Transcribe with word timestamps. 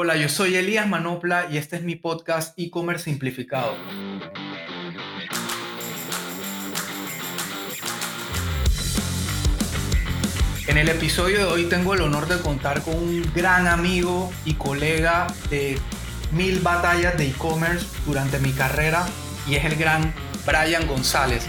Hola, 0.00 0.16
yo 0.16 0.28
soy 0.28 0.54
Elías 0.54 0.86
Manopla 0.86 1.48
y 1.50 1.56
este 1.56 1.74
es 1.74 1.82
mi 1.82 1.96
podcast 1.96 2.56
e-commerce 2.56 3.06
simplificado. 3.06 3.74
En 10.68 10.76
el 10.78 10.88
episodio 10.88 11.38
de 11.38 11.44
hoy 11.46 11.64
tengo 11.64 11.94
el 11.94 12.02
honor 12.02 12.28
de 12.28 12.38
contar 12.38 12.82
con 12.82 12.94
un 12.94 13.28
gran 13.34 13.66
amigo 13.66 14.32
y 14.44 14.54
colega 14.54 15.26
de 15.50 15.76
mil 16.30 16.60
batallas 16.60 17.18
de 17.18 17.30
e-commerce 17.30 17.84
durante 18.06 18.38
mi 18.38 18.52
carrera 18.52 19.04
y 19.48 19.56
es 19.56 19.64
el 19.64 19.74
gran 19.74 20.14
Brian 20.46 20.86
González. 20.86 21.48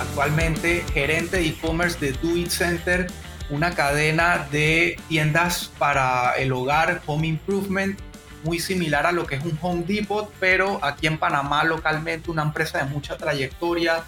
Actualmente 0.00 0.84
gerente 0.92 1.36
de 1.36 1.46
e-commerce 1.46 2.00
de 2.00 2.10
Do 2.14 2.36
It 2.36 2.48
Center 2.48 3.06
una 3.50 3.74
cadena 3.74 4.46
de 4.50 4.98
tiendas 5.08 5.70
para 5.78 6.32
el 6.36 6.52
hogar, 6.52 7.02
home 7.06 7.26
improvement, 7.26 7.98
muy 8.44 8.58
similar 8.60 9.06
a 9.06 9.12
lo 9.12 9.26
que 9.26 9.36
es 9.36 9.44
un 9.44 9.58
Home 9.60 9.84
Depot, 9.86 10.32
pero 10.38 10.82
aquí 10.84 11.06
en 11.06 11.18
Panamá 11.18 11.64
localmente 11.64 12.30
una 12.30 12.42
empresa 12.42 12.78
de 12.78 12.84
mucha 12.84 13.16
trayectoria, 13.16 14.04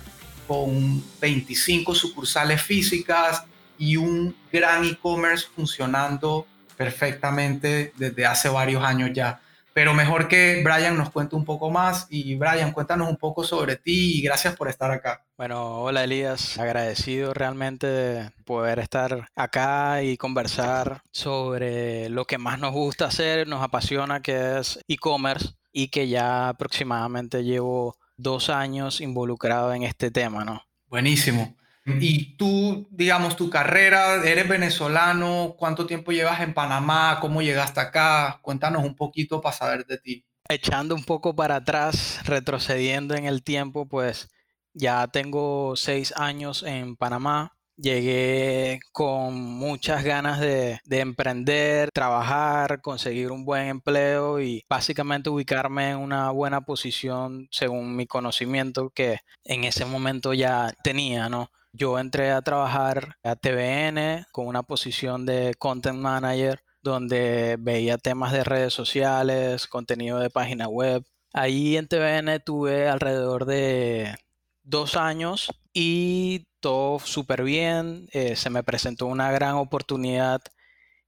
con 0.46 1.02
25 1.20 1.94
sucursales 1.94 2.60
físicas 2.60 3.44
y 3.78 3.96
un 3.96 4.34
gran 4.52 4.84
e-commerce 4.84 5.46
funcionando 5.54 6.46
perfectamente 6.76 7.92
desde 7.96 8.26
hace 8.26 8.48
varios 8.48 8.82
años 8.82 9.10
ya. 9.14 9.40
Pero 9.80 9.94
mejor 9.94 10.28
que 10.28 10.60
Brian 10.62 10.98
nos 10.98 11.08
cuente 11.08 11.36
un 11.36 11.46
poco 11.46 11.70
más 11.70 12.06
y 12.10 12.34
Brian, 12.34 12.70
cuéntanos 12.70 13.08
un 13.08 13.16
poco 13.16 13.44
sobre 13.44 13.76
ti 13.76 14.18
y 14.18 14.20
gracias 14.20 14.54
por 14.54 14.68
estar 14.68 14.90
acá. 14.90 15.24
Bueno, 15.38 15.80
hola 15.80 16.04
Elías, 16.04 16.58
agradecido 16.58 17.32
realmente 17.32 17.86
de 17.86 18.30
poder 18.44 18.78
estar 18.78 19.30
acá 19.34 20.02
y 20.02 20.18
conversar 20.18 21.00
sobre 21.10 22.10
lo 22.10 22.26
que 22.26 22.36
más 22.36 22.58
nos 22.58 22.74
gusta 22.74 23.06
hacer, 23.06 23.48
nos 23.48 23.62
apasiona, 23.62 24.20
que 24.20 24.58
es 24.58 24.78
e-commerce 24.86 25.54
y 25.72 25.88
que 25.88 26.08
ya 26.08 26.50
aproximadamente 26.50 27.42
llevo 27.42 27.96
dos 28.18 28.50
años 28.50 29.00
involucrado 29.00 29.72
en 29.72 29.84
este 29.84 30.10
tema, 30.10 30.44
¿no? 30.44 30.62
Buenísimo. 30.88 31.56
Y 31.86 32.36
tú, 32.36 32.86
digamos, 32.90 33.36
tu 33.36 33.48
carrera, 33.48 34.22
eres 34.24 34.46
venezolano, 34.46 35.54
¿cuánto 35.58 35.86
tiempo 35.86 36.12
llevas 36.12 36.40
en 36.40 36.52
Panamá? 36.52 37.18
¿Cómo 37.20 37.42
llegaste 37.42 37.80
acá? 37.80 38.38
Cuéntanos 38.42 38.84
un 38.84 38.94
poquito 38.94 39.40
para 39.40 39.56
saber 39.56 39.86
de 39.86 39.98
ti. 39.98 40.24
Echando 40.48 40.94
un 40.94 41.04
poco 41.04 41.34
para 41.34 41.56
atrás, 41.56 42.20
retrocediendo 42.24 43.14
en 43.14 43.24
el 43.24 43.42
tiempo, 43.42 43.88
pues 43.88 44.28
ya 44.74 45.06
tengo 45.08 45.74
seis 45.76 46.12
años 46.16 46.62
en 46.62 46.96
Panamá. 46.96 47.56
Llegué 47.76 48.80
con 48.92 49.40
muchas 49.40 50.04
ganas 50.04 50.38
de, 50.38 50.80
de, 50.84 51.00
emprender, 51.00 51.90
trabajar, 51.92 52.82
conseguir 52.82 53.30
un 53.30 53.46
buen 53.46 53.68
empleo 53.68 54.38
y 54.38 54.62
básicamente 54.68 55.30
ubicarme 55.30 55.92
en 55.92 55.96
una 55.96 56.30
buena 56.30 56.60
posición 56.60 57.48
según 57.50 57.96
mi 57.96 58.06
conocimiento 58.06 58.90
que 58.90 59.20
en 59.44 59.64
ese 59.64 59.86
momento 59.86 60.34
ya 60.34 60.74
tenía, 60.82 61.30
¿no? 61.30 61.50
Yo 61.72 61.98
entré 61.98 62.32
a 62.32 62.42
trabajar 62.42 63.16
a 63.22 63.36
TVN 63.36 64.26
con 64.32 64.46
una 64.46 64.62
posición 64.62 65.24
de 65.26 65.54
content 65.58 65.98
manager 65.98 66.62
donde 66.82 67.56
veía 67.60 67.98
temas 67.98 68.32
de 68.32 68.44
redes 68.44 68.72
sociales, 68.72 69.66
contenido 69.66 70.18
de 70.18 70.30
página 70.30 70.68
web. 70.68 71.04
Ahí 71.32 71.76
en 71.76 71.86
TVN 71.86 72.40
tuve 72.44 72.88
alrededor 72.88 73.44
de 73.44 74.16
dos 74.62 74.96
años 74.96 75.50
y 75.72 76.46
todo 76.60 76.98
súper 76.98 77.44
bien. 77.44 78.08
Eh, 78.12 78.36
se 78.36 78.50
me 78.50 78.64
presentó 78.64 79.06
una 79.06 79.30
gran 79.30 79.54
oportunidad 79.54 80.40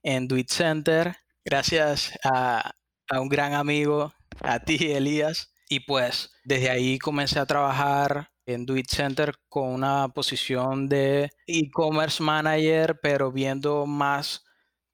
en 0.02 0.28
Duit 0.28 0.50
Center 0.50 1.16
gracias 1.44 2.12
a, 2.24 2.72
a 3.08 3.20
un 3.20 3.28
gran 3.28 3.55
amigo, 3.55 4.12
a 4.40 4.60
ti, 4.60 4.92
Elías. 4.92 5.52
Y 5.68 5.80
pues 5.80 6.30
desde 6.44 6.70
ahí 6.70 6.98
comencé 6.98 7.38
a 7.38 7.46
trabajar 7.46 8.32
en 8.47 8.67
Do 8.67 8.75
Center 8.89 9.35
con 9.48 9.69
una 9.69 10.08
posición 10.08 10.89
de 10.89 11.30
e-commerce 11.47 12.23
manager, 12.23 12.98
pero 13.01 13.33
viendo 13.33 13.86
más 13.86 14.45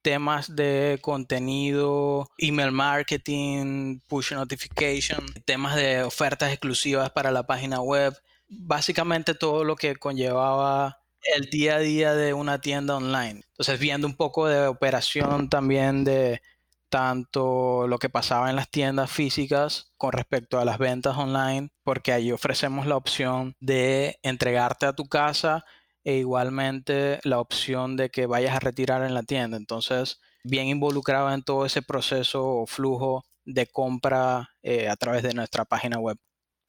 temas 0.03 0.54
de 0.54 0.98
contenido, 1.03 2.28
email 2.38 2.72
marketing, 2.72 4.00
push 4.06 4.32
notification, 4.32 5.26
temas 5.44 5.76
de 5.76 6.03
ofertas 6.03 6.50
exclusivas 6.50 7.10
para 7.10 7.31
la 7.31 7.47
página 7.47 7.81
web, 7.81 8.14
básicamente 8.48 9.34
todo 9.34 9.64
lo 9.64 9.76
que 9.76 9.97
conllevaba 9.97 11.00
el 11.37 11.50
día 11.50 11.76
a 11.76 11.81
día 11.81 12.14
de 12.14 12.32
una 12.32 12.60
tienda 12.60 12.97
online. 12.97 13.42
Entonces 13.48 13.78
viendo 13.78 14.06
un 14.06 14.16
poco 14.16 14.47
de 14.47 14.66
operación 14.66 15.48
también 15.48 16.04
de 16.04 16.41
tanto 16.88 17.87
lo 17.87 17.99
que 17.99 18.09
pasaba 18.09 18.50
en 18.50 18.56
las 18.56 18.71
tiendas 18.71 19.10
físicas 19.10 19.93
con 19.97 20.12
respecto 20.12 20.59
a 20.59 20.65
las 20.65 20.78
ventas 20.78 21.16
online, 21.16 21.71
porque 21.84 22.12
ahí 22.12 22.32
ofrecemos 22.32 22.87
la 22.87 22.97
opción 22.97 23.54
de 23.60 24.19
entregarte 24.22 24.87
a 24.87 24.93
tu 24.93 25.09
casa 25.09 25.65
e 26.04 26.15
igualmente 26.15 27.21
la 27.25 27.38
opción 27.38 27.97
de 27.97 28.10
que 28.10 28.26
vayas 28.26 28.56
a 28.56 28.60
retirar 28.60 29.03
en 29.03 29.15
la 29.15 29.22
tienda. 29.22 29.56
Entonces, 29.56 30.21
bien 30.44 30.69
involucrado 30.69 31.32
en 31.32 31.43
todo 31.43 31.66
ese 31.66 31.82
proceso 31.82 32.47
o 32.47 32.66
flujo 32.66 33.25
de 33.44 33.66
compra 33.66 34.50
eh, 34.62 34.88
a 34.88 34.97
través 34.97 35.22
de 35.22 35.34
nuestra 35.34 35.65
página 35.65 35.99
web. 35.99 36.16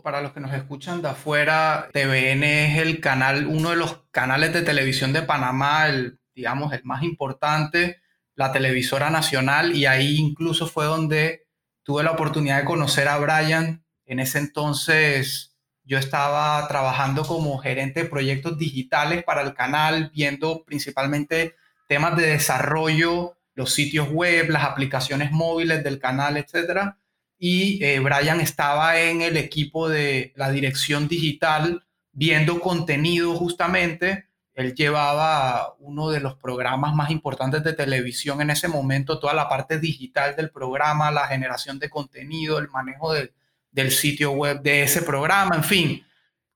Para 0.01 0.21
los 0.21 0.31
que 0.31 0.39
nos 0.39 0.53
escuchan 0.53 1.01
de 1.01 1.09
afuera, 1.09 1.89
TVN 1.91 2.43
es 2.43 2.77
el 2.79 3.01
canal, 3.01 3.47
uno 3.47 3.71
de 3.71 3.75
los 3.75 4.03
canales 4.11 4.53
de 4.53 4.61
televisión 4.61 5.11
de 5.11 5.21
Panamá, 5.21 5.87
el, 5.87 6.19
digamos, 6.33 6.71
el 6.71 6.83
más 6.85 7.03
importante 7.03 8.01
la 8.39 8.53
televisora 8.53 9.09
nacional 9.09 9.75
y 9.75 9.85
ahí 9.85 10.15
incluso 10.15 10.65
fue 10.65 10.85
donde 10.85 11.45
tuve 11.83 12.05
la 12.05 12.11
oportunidad 12.11 12.59
de 12.59 12.63
conocer 12.63 13.09
a 13.09 13.17
Brian. 13.17 13.83
En 14.05 14.21
ese 14.21 14.39
entonces 14.39 15.57
yo 15.83 15.97
estaba 15.97 16.65
trabajando 16.69 17.25
como 17.25 17.57
gerente 17.57 18.03
de 18.03 18.09
proyectos 18.09 18.57
digitales 18.57 19.25
para 19.25 19.41
el 19.41 19.53
canal, 19.53 20.09
viendo 20.15 20.63
principalmente 20.63 21.55
temas 21.89 22.15
de 22.15 22.27
desarrollo, 22.27 23.35
los 23.55 23.73
sitios 23.73 24.09
web, 24.09 24.49
las 24.49 24.63
aplicaciones 24.63 25.33
móviles 25.33 25.83
del 25.83 25.99
canal, 25.99 26.37
etc. 26.37 26.93
Y 27.37 27.83
eh, 27.83 27.99
Brian 27.99 28.39
estaba 28.39 29.01
en 29.01 29.21
el 29.21 29.35
equipo 29.35 29.89
de 29.89 30.31
la 30.37 30.49
dirección 30.49 31.09
digital 31.09 31.85
viendo 32.13 32.61
contenido 32.61 33.35
justamente 33.35 34.28
él 34.59 34.75
llevaba 34.75 35.75
uno 35.79 36.09
de 36.09 36.19
los 36.19 36.35
programas 36.35 36.93
más 36.93 37.11
importantes 37.11 37.63
de 37.63 37.73
televisión 37.73 38.41
en 38.41 38.49
ese 38.49 38.67
momento, 38.67 39.19
toda 39.19 39.33
la 39.33 39.47
parte 39.47 39.79
digital 39.79 40.35
del 40.35 40.51
programa, 40.51 41.11
la 41.11 41.27
generación 41.27 41.79
de 41.79 41.89
contenido, 41.89 42.59
el 42.59 42.67
manejo 42.69 43.13
del 43.13 43.91
sitio 43.91 44.31
web 44.31 44.61
de 44.61 44.83
ese 44.83 45.01
programa, 45.01 45.55
en 45.55 45.63
fin. 45.63 46.05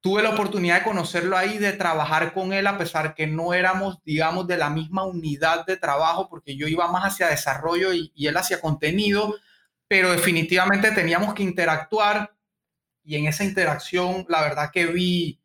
Tuve 0.02 0.22
la 0.22 0.32
oportunidad 0.32 0.80
de 0.80 0.84
conocerlo 0.84 1.38
ahí, 1.38 1.58
de 1.60 1.72
trabajar 1.72 2.34
con 2.34 2.52
él, 2.52 2.68
a 2.68 2.78
pesar 2.78 3.16
que 3.16 3.26
no 3.26 3.54
éramos, 3.54 4.04
digamos, 4.04 4.48
de 4.48 4.58
la 4.58 4.70
misma 4.70 5.06
unidad 5.06 5.66
de 5.66 5.78
trabajo, 5.78 6.28
porque 6.28 6.58
yo 6.58 6.68
iba 6.68 6.92
más 6.92 7.06
hacia 7.06 7.30
desarrollo 7.30 7.94
y, 7.94 8.12
él 8.18 8.36
hacia 8.36 8.60
contenido, 8.60 9.34
pero 9.88 10.12
definitivamente 10.12 10.92
teníamos 10.92 11.34
que 11.34 11.44
interactuar 11.44 12.34
y 13.06 13.16
en 13.16 13.28
esa 13.28 13.46
interacción, 13.46 14.26
la 14.28 14.42
verdad 14.42 14.72
que 14.74 14.88
vi 14.88 15.40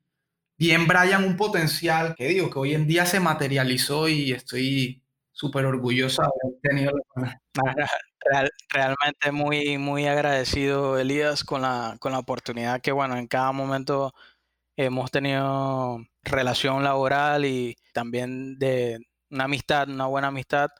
bien 0.58 0.86
Brian 0.86 1.24
un 1.24 1.36
potencial 1.36 2.14
que 2.16 2.28
digo 2.28 2.50
que 2.50 2.58
hoy 2.58 2.74
en 2.74 2.86
día 2.86 3.06
se 3.06 3.20
materializó 3.20 4.08
y 4.08 4.32
estoy 4.32 5.02
súper 5.32 5.66
orgulloso 5.66 6.22
de 6.22 6.28
haber 6.28 6.60
tenido 6.62 6.92
realmente 8.70 9.32
muy, 9.32 9.78
muy 9.78 10.06
agradecido, 10.06 10.98
Elías, 10.98 11.44
con 11.44 11.62
la, 11.62 11.96
con 12.00 12.12
la 12.12 12.18
oportunidad 12.18 12.80
que, 12.80 12.92
bueno, 12.92 13.16
en 13.16 13.28
cada 13.28 13.52
momento 13.52 14.12
hemos 14.76 15.10
tenido 15.10 16.00
relación 16.24 16.84
laboral 16.84 17.44
y 17.46 17.76
también 17.92 18.58
de 18.58 18.98
una 19.30 19.44
amistad, 19.44 19.88
una 19.88 20.06
buena 20.06 20.28
amistad 20.28 20.70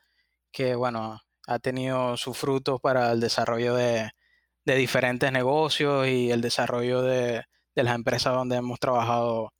que, 0.53 0.75
bueno, 0.75 1.21
ha 1.47 1.59
tenido 1.61 2.17
sus 2.17 2.37
frutos 2.37 2.81
para 2.81 3.13
el 3.13 3.21
desarrollo 3.21 3.75
de, 3.75 4.11
de 4.65 4.77
diferentes 4.77 5.33
negocios 5.33 6.09
y 6.09 6.31
el 6.31 6.41
desarrollo 6.43 7.03
de, 7.03 7.45
de 7.75 7.83
las 7.85 7.95
empresas 7.95 8.35
donde 8.35 8.57
hemos 8.57 8.81
trabajado 8.81 9.53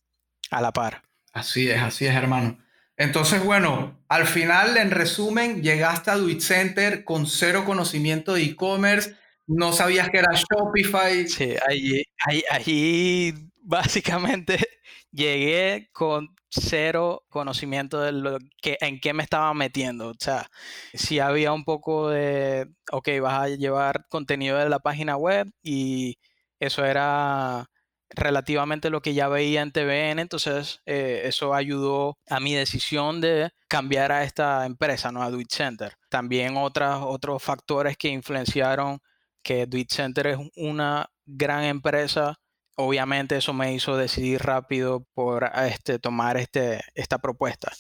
a 0.51 0.61
la 0.61 0.73
par. 0.73 1.03
Así 1.33 1.71
es, 1.71 1.81
así 1.81 2.07
es, 2.07 2.15
hermano. 2.15 2.59
Entonces, 2.97 3.45
bueno, 3.45 4.03
al 4.09 4.27
final, 4.27 4.77
en 4.77 4.91
resumen, 4.91 5.63
llegaste 5.63 6.11
a 6.11 6.17
Duit 6.17 6.41
Center 6.41 7.05
con 7.05 7.27
cero 7.27 7.65
conocimiento 7.65 8.35
de 8.35 8.43
e-commerce, 8.43 9.15
no 9.47 9.73
sabías 9.73 10.11
que 10.11 10.19
era 10.19 10.33
Shopify. 10.35 11.27
Sí, 11.29 11.55
allí, 11.67 12.03
allí, 12.51 13.35
básicamente 13.63 14.59
llegué 15.13 15.89
con 15.93 16.35
cero 16.51 17.25
conocimiento 17.29 18.01
de 18.01 18.13
lo 18.13 18.39
que, 18.61 18.77
en 18.81 19.01
qué 19.01 19.13
me 19.13 19.23
estaba 19.23 19.55
metiendo. 19.55 20.09
O 20.11 20.17
sea, 20.19 20.51
si 20.93 21.19
había 21.21 21.53
un 21.53 21.65
poco 21.65 22.11
de, 22.11 22.69
ok, 22.91 23.09
vas 23.23 23.43
a 23.43 23.49
llevar 23.49 24.07
contenido 24.09 24.59
de 24.59 24.69
la 24.69 24.81
página 24.81 25.17
web 25.17 25.49
y 25.63 26.19
eso 26.61 26.85
era 26.85 27.71
relativamente 28.11 28.91
lo 28.91 29.03
que 29.03 29.15
ya 29.15 29.29
veía 29.29 29.63
en 29.63 29.73
TVN, 29.73 30.19
entonces 30.21 30.81
eh, 30.87 31.23
eso 31.25 31.55
ayudó 31.55 32.19
a 32.29 32.41
mi 32.41 32.55
decisión 32.55 33.21
de 33.21 33.51
cambiar 33.69 34.13
a 34.13 34.25
esta 34.25 34.65
empresa, 34.67 35.13
¿no? 35.13 35.23
A 35.23 35.31
Do 35.31 35.39
Center. 35.49 35.95
También 36.09 36.57
otras, 36.57 37.01
otros 37.03 37.43
factores 37.43 37.97
que 37.97 38.09
influenciaron 38.09 39.01
que 39.43 39.67
Do 39.67 39.79
Center 39.89 40.29
es 40.29 40.39
una 40.57 41.11
gran 41.27 41.65
empresa. 41.65 42.41
Obviamente 42.77 43.37
eso 43.37 43.53
me 43.53 43.75
hizo 43.75 43.97
decidir 43.97 44.41
rápido 44.43 45.05
por 45.15 45.51
este, 45.67 45.99
tomar 45.99 46.37
este, 46.37 46.81
esta 46.95 47.19
propuesta. 47.19 47.73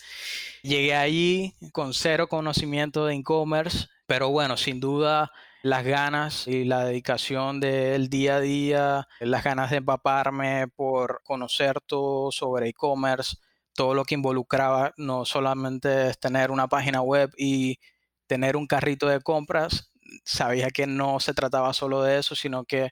Llegué 0.63 0.95
allí 0.95 1.55
con 1.73 1.95
cero 1.95 2.29
conocimiento 2.29 3.07
de 3.07 3.15
e-commerce, 3.15 3.87
pero 4.07 4.31
bueno, 4.31 4.57
sin 4.57 4.81
duda 4.81 5.31
las 5.69 5.85
ganas 5.85 6.49
y 6.49 6.65
la 6.65 6.85
dedicación 6.85 7.61
del 7.61 8.09
día 8.09 8.37
a 8.37 8.41
día, 8.41 9.09
las 9.21 9.45
ganas 9.45 9.71
de 9.71 9.79
empaparme 9.79 10.69
por 10.69 11.23
conocer 11.25 11.81
todo 11.81 12.33
sobre 12.33 12.69
e-commerce, 12.69 13.37
todo 13.75 13.95
lo 13.95 14.05
que 14.05 14.15
involucraba 14.15 14.93
no 14.97 15.25
solamente 15.25 16.15
tener 16.15 16.51
una 16.51 16.69
página 16.69 17.03
web 17.03 17.31
y 17.37 17.79
tener 18.27 18.57
un 18.57 18.67
carrito 18.67 19.09
de 19.09 19.21
compras, 19.21 19.93
sabía 20.25 20.71
que 20.71 20.87
no 20.87 21.21
se 21.21 21.35
trataba 21.35 21.73
solo 21.73 22.03
de 22.03 22.19
eso, 22.19 22.35
sino 22.35 22.65
que 22.65 22.91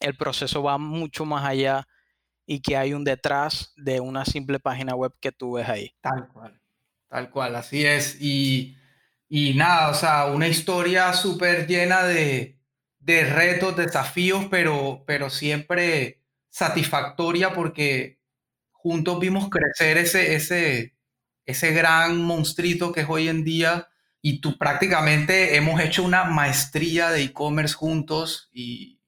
el 0.00 0.16
proceso 0.16 0.62
va 0.62 0.78
mucho 0.78 1.24
más 1.24 1.44
allá 1.44 1.88
y 2.46 2.60
que 2.60 2.76
hay 2.76 2.94
un 2.94 3.04
detrás 3.04 3.72
de 3.76 4.00
una 4.00 4.24
simple 4.24 4.60
página 4.60 4.94
web 4.94 5.12
que 5.20 5.32
tú 5.32 5.52
ves 5.52 5.68
ahí. 5.68 5.94
Tal 6.00 6.28
cual, 6.28 6.60
tal 7.08 7.30
cual, 7.30 7.56
así 7.56 7.84
es. 7.84 8.20
Y 8.20 8.76
y 9.28 9.54
nada, 9.54 9.90
o 9.90 9.94
sea, 9.94 10.26
una 10.26 10.48
historia 10.48 11.12
súper 11.12 11.66
llena 11.66 12.04
de, 12.04 12.58
de, 12.98 13.24
retos, 13.24 13.76
desafíos, 13.76 14.46
pero, 14.50 15.04
pero 15.06 15.28
siempre 15.30 16.22
satisfactoria 16.48 17.52
porque 17.52 18.20
juntos 18.72 19.20
vimos 19.20 19.50
crecer 19.50 19.98
ese, 19.98 20.34
ese, 20.34 20.96
ese 21.44 21.72
gran 21.72 22.22
monstruito 22.22 22.92
que 22.92 23.02
es 23.02 23.08
hoy 23.08 23.28
en 23.28 23.44
día 23.44 23.88
y 24.22 24.40
tú 24.40 24.56
prácticamente 24.58 25.56
hemos 25.56 25.80
hecho 25.80 26.02
una 26.02 26.24
maestría 26.24 27.10
de 27.10 27.22
e-commerce 27.22 27.74
juntos 27.74 28.48
y 28.52 29.00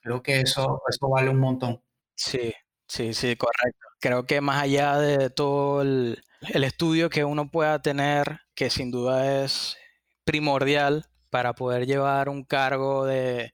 creo 0.00 0.22
que 0.22 0.40
eso, 0.40 0.82
eso 0.88 1.08
vale 1.08 1.28
un 1.28 1.38
montón. 1.38 1.82
Sí, 2.14 2.52
sí, 2.86 3.12
sí, 3.12 3.36
correcto. 3.36 3.86
Creo 4.00 4.24
que 4.26 4.40
más 4.40 4.62
allá 4.62 4.98
de 4.98 5.30
todo 5.30 5.82
el, 5.82 6.22
el 6.40 6.64
estudio 6.64 7.10
que 7.10 7.24
uno 7.24 7.50
pueda 7.50 7.80
tener, 7.80 8.40
que 8.58 8.70
sin 8.70 8.90
duda 8.90 9.44
es 9.44 9.76
primordial 10.24 11.06
para 11.30 11.52
poder 11.52 11.86
llevar 11.86 12.28
un 12.28 12.42
cargo 12.42 13.06
de, 13.06 13.52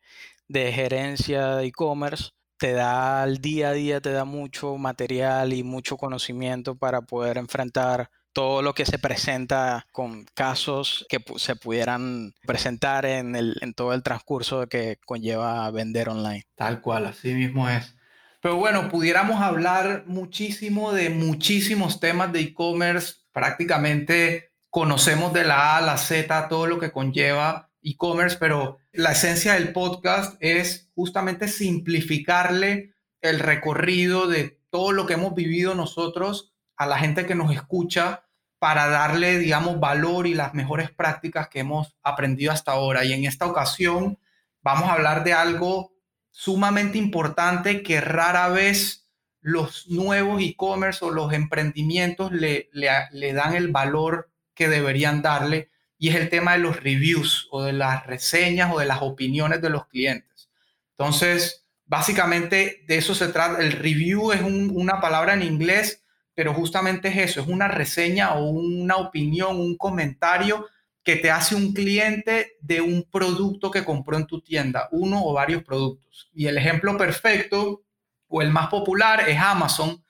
gerencia 0.49 1.57
de 1.57 1.67
e-commerce, 1.67 2.31
te 2.57 2.73
da 2.73 3.23
al 3.23 3.37
día 3.43 3.69
a 3.69 3.73
día, 3.73 4.01
te 4.01 4.13
da 4.13 4.25
mucho 4.25 4.79
material 4.79 5.53
y 5.53 5.63
mucho 5.63 5.99
conocimiento 5.99 6.75
para 6.77 7.03
poder 7.03 7.37
enfrentar 7.37 8.09
todo 8.33 8.63
lo 8.63 8.73
que 8.73 8.87
se 8.87 8.99
presenta 8.99 9.87
con 9.93 10.25
casos 10.33 11.05
que 11.11 11.23
se 11.37 11.55
pudieran 11.55 12.33
presentar 12.47 13.05
en, 13.05 13.37
el, 13.37 13.59
en 13.61 13.75
todo 13.75 13.93
el 13.93 14.03
transcurso 14.03 14.67
que 14.69 14.97
conlleva 15.05 15.71
vender 15.71 16.09
online. 16.09 16.47
Tal 16.55 16.81
cual, 16.81 17.05
así 17.05 17.35
mismo 17.35 17.69
es. 17.69 17.95
Pero 18.41 18.57
bueno, 18.57 18.89
pudiéramos 18.89 19.43
hablar 19.43 20.05
muchísimo 20.07 20.95
de 20.95 21.11
muchísimos 21.11 22.01
temas 22.01 22.33
de 22.33 22.41
e-commerce. 22.41 23.17
Prácticamente 23.33 24.54
conocemos 24.75 25.33
de 25.33 25.45
la 25.45 25.75
A 25.75 25.77
a 25.77 25.81
la 25.83 25.97
Z 25.97 26.49
todo 26.49 26.67
lo 26.67 26.81
que 26.81 26.91
conlleva 26.91 27.71
e-commerce, 27.81 28.39
pero 28.41 28.79
la 28.91 29.13
esencia 29.13 29.53
del 29.55 29.73
podcast 29.73 30.37
es 30.41 30.91
justamente 30.97 31.47
simplificarle 31.47 32.97
el 33.21 33.39
recorrido 33.39 34.27
de 34.27 34.61
todo 34.71 34.91
lo 34.91 35.07
que 35.07 35.13
hemos 35.13 35.33
vivido 35.33 35.77
nosotros 35.77 36.57
a 36.77 36.87
la 36.87 36.99
gente 36.99 37.25
que 37.25 37.37
nos 37.37 37.55
escucha 37.55 38.25
para 38.59 38.89
darle, 38.89 39.39
digamos, 39.39 39.79
valor 39.79 40.27
y 40.27 40.35
las 40.35 40.55
mejores 40.55 40.91
prácticas 40.91 41.49
que 41.49 41.61
hemos 41.61 41.95
aprendido 42.03 42.51
hasta 42.51 42.73
ahora. 42.73 43.05
Y 43.05 43.13
en 43.13 43.27
esta 43.27 43.47
ocasión 43.47 44.19
vamos 44.61 44.89
a 44.89 44.95
hablar 44.95 45.23
de 45.23 45.35
algo 45.35 45.93
sumamente 46.33 46.99
importante 46.99 47.85
que 47.85 48.01
rara 48.01 48.49
vez 48.49 49.09
los 49.41 49.87
nuevos 49.87 50.43
e-commerce 50.43 51.05
o 51.05 51.13
los 51.13 51.33
emprendimientos 51.33 52.33
le, 52.33 52.71
le, 52.73 53.33
dan 53.35 53.55
el 53.55 53.69
valor 53.69 54.34
que 54.55 54.69
deberían 54.69 55.23
darle 55.23 55.71
y 55.99 56.09
es 56.09 56.17
el 56.17 56.29
tema 56.29 56.53
de 56.53 56.59
los 56.59 56.83
reviews 56.83 57.49
o 57.51 57.63
de 57.63 57.73
las 57.73 58.07
reseñas 58.07 58.73
o 58.73 58.79
de 58.79 58.87
las 58.87 59.03
opiniones 59.03 59.63
de 59.63 59.71
los 59.71 59.87
clientes. 59.87 60.51
Entonces, 60.91 61.67
básicamente 61.87 62.85
de 62.87 62.97
eso 62.97 63.15
se 63.15 63.29
trata. 63.29 63.63
El 63.63 63.73
review 63.73 64.33
es 64.33 64.43
una 64.43 65.01
palabra 65.01 65.35
en 65.35 65.43
inglés, 65.43 66.03
pero 66.35 66.53
justamente 66.53 67.09
es 67.09 67.17
eso, 67.17 67.41
es 67.41 67.47
una 67.47 67.69
reseña 67.69 68.35
o 68.35 68.51
una 68.51 68.97
opinión, 68.97 69.61
un 69.61 69.77
comentario 69.77 70.67
que 71.03 71.17
te 71.17 71.31
hace 71.31 71.55
un 71.55 71.73
cliente 71.73 72.57
de 72.61 72.81
un 72.81 73.07
producto 73.11 73.71
que 73.71 73.85
compró 73.85 74.17
en 74.17 74.27
tu 74.27 74.41
tienda, 74.41 74.89
uno 74.91 75.23
o 75.25 75.35
varios 75.35 75.63
productos. 75.63 76.31
Y 76.35 76.47
el 76.47 76.57
ejemplo 76.57 76.97
perfecto 76.97 77.83
o 78.29 78.43
el 78.43 78.51
más 78.51 78.69
popular 78.69 79.29
es 79.29 79.39
Amazon, 79.39 80.04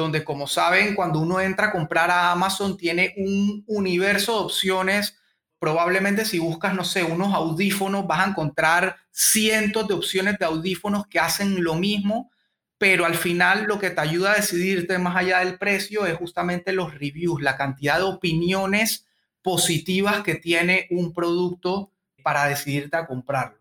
donde 0.00 0.24
como 0.24 0.46
saben, 0.46 0.94
cuando 0.94 1.20
uno 1.20 1.40
entra 1.40 1.68
a 1.68 1.72
comprar 1.72 2.10
a 2.10 2.32
Amazon 2.32 2.76
tiene 2.76 3.14
un 3.16 3.64
universo 3.66 4.32
de 4.32 4.44
opciones. 4.44 5.16
Probablemente 5.58 6.24
si 6.24 6.38
buscas, 6.38 6.74
no 6.74 6.84
sé, 6.84 7.04
unos 7.04 7.34
audífonos, 7.34 8.06
vas 8.06 8.26
a 8.26 8.30
encontrar 8.30 8.96
cientos 9.10 9.86
de 9.86 9.94
opciones 9.94 10.38
de 10.38 10.46
audífonos 10.46 11.06
que 11.06 11.20
hacen 11.20 11.62
lo 11.62 11.74
mismo, 11.74 12.30
pero 12.78 13.04
al 13.04 13.14
final 13.14 13.64
lo 13.64 13.78
que 13.78 13.90
te 13.90 14.00
ayuda 14.00 14.32
a 14.32 14.36
decidirte 14.36 14.98
más 14.98 15.16
allá 15.16 15.40
del 15.40 15.58
precio 15.58 16.06
es 16.06 16.16
justamente 16.16 16.72
los 16.72 16.94
reviews, 16.94 17.42
la 17.42 17.56
cantidad 17.56 17.98
de 17.98 18.04
opiniones 18.04 19.06
positivas 19.42 20.22
que 20.22 20.34
tiene 20.34 20.86
un 20.90 21.12
producto 21.12 21.92
para 22.22 22.46
decidirte 22.46 22.96
a 22.96 23.06
comprarlo. 23.06 23.58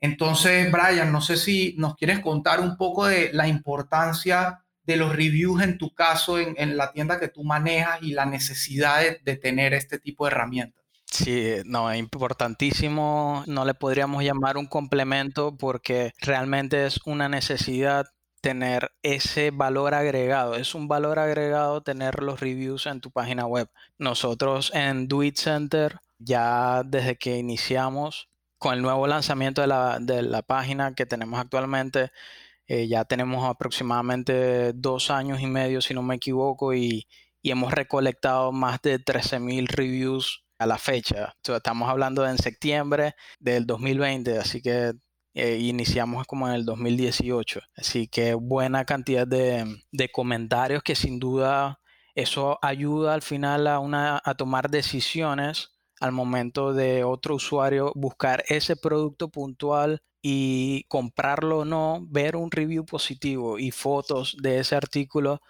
Entonces, 0.00 0.70
Brian, 0.70 1.10
no 1.12 1.20
sé 1.20 1.36
si 1.36 1.74
nos 1.78 1.96
quieres 1.96 2.20
contar 2.20 2.60
un 2.60 2.76
poco 2.76 3.06
de 3.06 3.32
la 3.32 3.48
importancia 3.48 4.63
de 4.86 4.96
los 4.96 5.14
reviews 5.14 5.62
en 5.62 5.78
tu 5.78 5.94
caso 5.94 6.38
en, 6.38 6.76
la 6.76 6.92
tienda 6.92 7.18
que 7.18 7.28
tú 7.28 7.44
manejas 7.44 8.02
y 8.02 8.12
la 8.12 8.26
necesidad 8.26 9.00
de, 9.22 9.36
tener 9.36 9.74
este 9.74 9.98
tipo 9.98 10.24
de 10.24 10.32
herramientas. 10.32 10.84
Sí, 11.06 11.56
no, 11.64 11.90
es 11.90 11.98
importantísimo. 11.98 13.44
No 13.46 13.64
le 13.64 13.74
podríamos 13.74 14.24
llamar 14.24 14.56
un 14.56 14.66
complemento 14.66 15.56
porque 15.56 16.12
realmente 16.18 16.86
es 16.86 17.00
una 17.06 17.28
necesidad 17.28 18.06
tener 18.40 18.90
ese 19.02 19.50
valor 19.50 19.94
agregado. 19.94 20.54
Es 20.54 20.74
un 20.74 20.88
valor 20.88 21.18
agregado 21.18 21.82
tener 21.82 22.22
los 22.22 22.40
reviews 22.40 22.86
en 22.86 23.00
tu 23.00 23.10
página 23.10 23.46
web. 23.46 23.70
Nosotros 23.96 24.70
en 24.74 25.08
Do 25.08 25.22
It 25.22 25.36
Center, 25.36 26.00
ya 26.18 26.82
desde 26.84 27.16
que 27.16 27.38
iniciamos 27.38 28.28
con 28.58 28.74
el 28.74 28.82
nuevo 28.82 29.06
lanzamiento 29.06 29.60
de 29.60 29.68
la, 29.68 29.98
de 30.00 30.22
la 30.22 30.42
página 30.42 30.94
que 30.94 31.06
tenemos 31.06 31.38
actualmente, 31.40 32.10
eh, 32.66 32.88
ya 32.88 33.04
tenemos 33.04 33.48
aproximadamente 33.48 34.72
dos 34.74 35.10
años 35.10 35.40
y 35.40 35.46
medio, 35.46 35.80
si 35.80 35.94
no 35.94 36.02
me 36.02 36.16
equivoco, 36.16 36.74
y, 36.74 37.06
y 37.42 37.50
hemos 37.50 37.72
recolectado 37.72 38.52
más 38.52 38.80
de 38.82 38.98
13.000 38.98 39.68
reviews 39.68 40.44
a 40.58 40.66
la 40.66 40.78
fecha. 40.78 41.34
estamos 41.42 41.88
hablando 41.88 42.22
de 42.22 42.30
en 42.30 42.38
septiembre 42.38 43.14
del 43.38 43.66
2020, 43.66 44.38
así 44.38 44.62
que 44.62 44.92
eh, 45.34 45.58
iniciamos 45.58 46.26
como 46.26 46.48
en 46.48 46.54
el 46.54 46.64
2018. 46.64 47.60
Así 47.76 48.08
que 48.08 48.34
buena 48.34 48.84
cantidad 48.84 49.26
de, 49.26 49.80
comentarios 50.12 50.82
que 50.82 50.94
sin 50.94 51.18
duda 51.18 51.80
eso 52.14 52.58
ayuda 52.62 53.14
al 53.14 53.22
final 53.22 53.66
a, 53.66 53.80
una, 53.80 54.22
a 54.24 54.34
tomar 54.34 54.70
decisiones 54.70 55.73
al 56.00 56.12
momento 56.12 56.72
de 56.72 57.04
otro 57.04 57.36
usuario 57.36 57.92
buscar 57.94 58.44
ese 58.48 58.76
producto 58.76 59.28
puntual 59.28 60.02
y 60.22 60.84
comprarlo 60.88 61.58
o 61.58 61.64
no, 61.64 62.04
ver 62.08 62.36
un 62.36 62.50
review 62.50 62.86
positivo 62.86 63.58
y 63.58 63.70
fotos 63.70 64.36
de 64.40 64.58
ese 64.60 64.74
artículo 64.74 65.42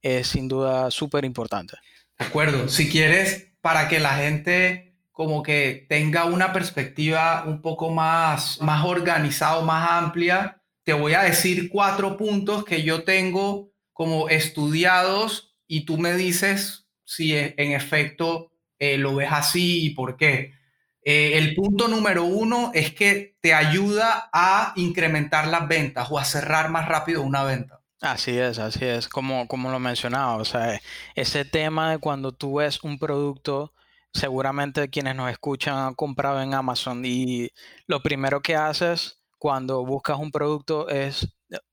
es 0.00 0.28
sin 0.28 0.48
duda 0.48 0.90
súper 0.90 1.24
importante. 1.24 1.76
De 2.18 2.26
acuerdo. 2.26 2.68
Si 2.68 2.88
quieres, 2.88 3.52
para 3.60 3.88
que 3.88 4.00
la 4.00 4.14
gente 4.14 4.92
como 5.12 5.42
que 5.42 5.86
tenga 5.88 6.24
una 6.24 6.52
perspectiva 6.52 7.44
un 7.46 7.60
poco 7.60 7.90
más, 7.90 8.60
más 8.60 8.84
organizada, 8.84 9.60
más 9.62 9.90
amplia, 9.90 10.62
te 10.84 10.92
voy 10.92 11.14
a 11.14 11.22
decir 11.22 11.68
cuatro 11.68 12.16
puntos 12.16 12.64
que 12.64 12.82
yo 12.82 13.04
tengo 13.04 13.72
como 13.92 14.28
estudiados 14.28 15.54
y 15.66 15.84
tú 15.84 15.98
me 15.98 16.14
dices 16.14 16.88
si 17.04 17.34
e, 17.34 17.54
en 17.58 17.72
efecto 17.72 18.51
eh, 18.82 18.98
lo 18.98 19.14
ves 19.14 19.28
así 19.30 19.86
y 19.86 19.90
por 19.90 20.16
qué. 20.16 20.54
Eh, 21.04 21.38
el 21.38 21.54
punto 21.54 21.86
número 21.86 22.24
uno 22.24 22.72
es 22.74 22.92
que 22.92 23.36
te 23.40 23.54
ayuda 23.54 24.28
a 24.32 24.72
incrementar 24.74 25.46
las 25.46 25.68
ventas 25.68 26.08
o 26.10 26.18
a 26.18 26.24
cerrar 26.24 26.68
más 26.68 26.88
rápido 26.88 27.22
una 27.22 27.44
venta. 27.44 27.80
Así 28.00 28.36
es, 28.36 28.58
así 28.58 28.84
es, 28.84 29.06
como, 29.06 29.46
como 29.46 29.70
lo 29.70 29.78
mencionaba, 29.78 30.34
o 30.34 30.44
sea, 30.44 30.80
ese 31.14 31.44
tema 31.44 31.92
de 31.92 31.98
cuando 31.98 32.32
tú 32.32 32.56
ves 32.56 32.82
un 32.82 32.98
producto 32.98 33.72
seguramente 34.12 34.90
quienes 34.90 35.14
nos 35.14 35.30
escuchan 35.30 35.76
han 35.76 35.94
comprado 35.94 36.42
en 36.42 36.52
Amazon 36.52 37.04
y 37.04 37.50
lo 37.86 38.02
primero 38.02 38.42
que 38.42 38.56
haces 38.56 39.22
cuando 39.38 39.86
buscas 39.86 40.18
un 40.18 40.32
producto 40.32 40.88
es 40.88 41.28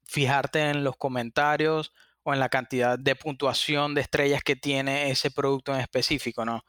fijarte 0.05 0.69
en 0.69 0.83
los 0.83 0.95
comentarios 0.95 1.91
o 2.21 2.35
en 2.35 2.39
la 2.39 2.49
cantidad 2.49 2.99
de 2.99 3.15
puntuación 3.15 3.95
de 3.95 4.01
estrellas 4.01 4.43
que 4.43 4.55
tiene 4.55 5.09
ese 5.09 5.31
producto 5.31 5.73
en 5.73 5.81
específico, 5.81 6.45
¿no? 6.45 6.63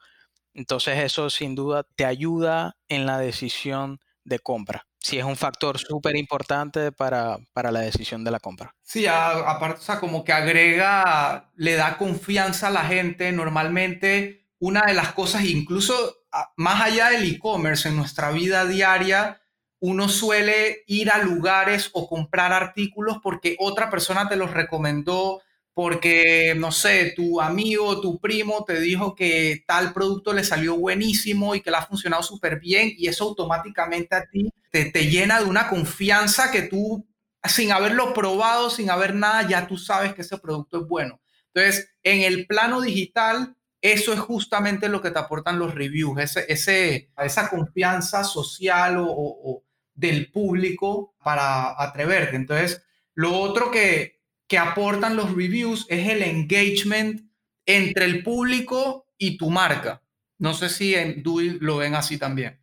Entonces 0.53 0.99
eso 0.99 1.29
sin 1.29 1.55
duda 1.55 1.83
te 1.95 2.05
ayuda 2.05 2.75
en 2.87 3.05
la 3.05 3.17
decisión 3.17 3.99
de 4.23 4.39
compra. 4.39 4.85
Sí, 4.99 5.17
es 5.17 5.23
un 5.23 5.35
factor 5.35 5.79
súper 5.79 6.15
importante 6.15 6.91
para, 6.91 7.39
la 7.55 7.79
decisión 7.79 8.23
de 8.23 8.31
la 8.31 8.39
compra. 8.39 8.75
Sí, 8.83 9.07
aparte, 9.07 9.79
o 9.79 9.83
sea, 9.83 9.99
como 9.99 10.23
que 10.23 10.31
agrega, 10.31 11.49
le 11.55 11.75
da 11.75 11.97
confianza 11.97 12.67
a 12.67 12.71
la 12.71 12.83
gente. 12.83 13.31
Normalmente, 13.31 14.45
una 14.59 14.83
de 14.85 14.93
las 14.93 15.13
cosas, 15.13 15.45
incluso 15.45 16.17
más 16.55 16.81
allá 16.81 17.09
del 17.09 17.23
e-commerce, 17.23 17.89
en 17.89 17.97
nuestra 17.97 18.31
vida 18.31 18.65
diaria, 18.65 19.41
uno 19.79 20.07
suele 20.07 20.83
ir 20.85 21.09
a 21.09 21.17
lugares 21.17 21.89
o 21.93 22.07
comprar 22.07 22.53
artículos 22.53 23.17
porque 23.23 23.57
otra 23.59 23.89
persona 23.89 24.29
te 24.29 24.35
los 24.35 24.51
recomendó, 24.51 25.41
porque, 25.73 26.53
no 26.57 26.71
sé, 26.71 27.13
tu 27.15 27.39
amigo, 27.39 28.01
tu 28.01 28.19
primo 28.19 28.65
te 28.65 28.79
dijo 28.79 29.15
que 29.15 29.63
tal 29.65 29.93
producto 29.93 30.33
le 30.33 30.43
salió 30.43 30.77
buenísimo 30.77 31.55
y 31.55 31.61
que 31.61 31.71
le 31.71 31.77
ha 31.77 31.85
funcionado 31.85 32.23
súper 32.23 32.59
bien 32.59 32.93
y 32.97 33.07
eso 33.07 33.23
automáticamente 33.23 34.15
a 34.15 34.25
ti 34.25 34.51
te, 34.69 34.85
te, 34.85 35.07
llena 35.07 35.39
de 35.39 35.45
una 35.45 35.69
confianza 35.69 36.51
que 36.51 36.63
tú, 36.63 37.07
sin 37.43 37.71
haberlo 37.71 38.13
probado, 38.13 38.69
sin 38.69 38.89
haber 38.89 39.15
nada, 39.15 39.47
ya 39.47 39.67
tú 39.67 39.77
sabes 39.77 40.13
que 40.13 40.21
ese 40.21 40.37
producto 40.37 40.81
es 40.81 40.87
bueno. 40.87 41.21
Entonces, 41.53 41.89
en 42.03 42.21
el 42.21 42.47
plano 42.47 42.81
digital, 42.81 43.55
eso 43.81 44.13
es 44.13 44.19
justamente 44.19 44.89
lo 44.89 45.01
que 45.01 45.11
te 45.11 45.19
aportan 45.19 45.57
los 45.57 45.73
reviews, 45.73 46.19
ese, 46.19 46.45
ese, 46.47 47.11
esa 47.17 47.49
confianza 47.49 48.23
social 48.23 48.97
o, 48.97 49.07
o 49.09 49.63
del 49.93 50.31
público 50.31 51.15
para 51.23 51.81
atreverte. 51.81 52.35
Entonces, 52.35 52.83
lo 53.13 53.37
otro 53.39 53.71
que, 53.71 54.20
que 54.51 54.57
aportan 54.57 55.15
los 55.15 55.33
reviews 55.33 55.85
es 55.87 56.09
el 56.09 56.21
engagement 56.23 57.21
entre 57.65 58.03
el 58.03 58.21
público 58.21 59.05
y 59.17 59.37
tu 59.37 59.49
marca. 59.49 60.01
No 60.39 60.53
sé 60.53 60.67
si 60.67 60.93
en 60.93 61.23
Dui 61.23 61.57
lo 61.61 61.77
ven 61.77 61.95
así 61.95 62.17
también. 62.17 62.59